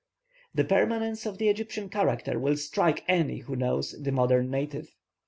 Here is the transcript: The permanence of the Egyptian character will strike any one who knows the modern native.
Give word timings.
The 0.55 0.63
permanence 0.63 1.27
of 1.27 1.37
the 1.37 1.47
Egyptian 1.47 1.87
character 1.87 2.39
will 2.39 2.57
strike 2.57 3.03
any 3.07 3.37
one 3.41 3.45
who 3.45 3.55
knows 3.55 3.91
the 4.01 4.11
modern 4.11 4.49
native. 4.49 4.95